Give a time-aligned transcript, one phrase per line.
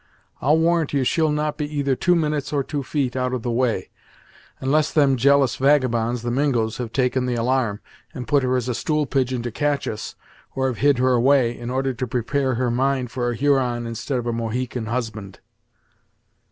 [0.41, 3.51] I'll warrant you she'll not be either two minutes or two feet out of the
[3.51, 3.91] way,
[4.59, 8.73] unless them jealous vagabonds, the Mingos, have taken the alarm, and put her as a
[8.73, 10.15] stool pigeon to catch us,
[10.55, 14.17] or have hid her away, in order to prepare her mind for a Huron instead
[14.17, 15.39] of a Mohican husband."